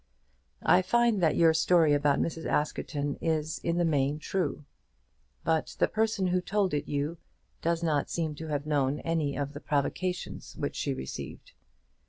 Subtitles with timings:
[0.65, 2.47] I find that your story about Mrs.
[2.47, 4.65] Askerton is in the main true.
[5.43, 7.19] But the person who told it you
[7.61, 11.51] does not seem to have known any of the provocations which she received.